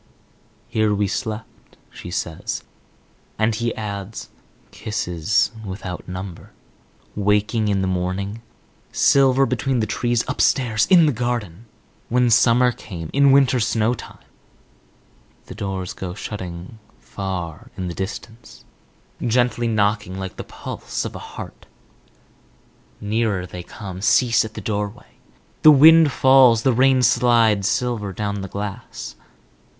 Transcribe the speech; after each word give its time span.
"Here 0.67 0.95
we 0.95 1.07
slept," 1.07 1.77
she 1.91 2.09
says. 2.09 2.63
And 3.37 3.53
he 3.53 3.71
adds, 3.75 4.29
"Kisses 4.71 5.51
without 5.63 6.07
number." 6.07 6.53
"Waking 7.15 7.67
in 7.67 7.81
the 7.83 7.87
morning—" 7.87 8.41
"Silver 8.91 9.45
between 9.45 9.79
the 9.79 9.85
trees—" 9.85 10.25
"Upstairs—" 10.27 10.87
"In 10.89 11.05
the 11.05 11.11
garden—" 11.11 11.67
"When 12.09 12.31
summer 12.31 12.71
came—" 12.71 13.11
"In 13.13 13.31
winter 13.31 13.59
snowtime—" 13.59 14.23
The 15.45 15.53
doors 15.53 15.93
go 15.93 16.15
shutting 16.15 16.79
far 16.97 17.69
in 17.77 17.87
the 17.87 17.93
distance, 17.93 18.65
gently 19.21 19.67
knocking 19.67 20.17
like 20.17 20.35
the 20.35 20.43
pulse 20.43 21.05
of 21.05 21.15
a 21.15 21.19
heart. 21.19 21.67
Nearer 22.99 23.45
they 23.45 23.61
come; 23.61 24.01
cease 24.01 24.43
at 24.43 24.55
the 24.55 24.61
doorway. 24.61 25.19
The 25.61 25.69
wind 25.69 26.11
falls, 26.11 26.63
the 26.63 26.73
rain 26.73 27.03
slides 27.03 27.67
silver 27.69 28.11
down 28.11 28.41
the 28.41 28.47
glass. 28.47 29.15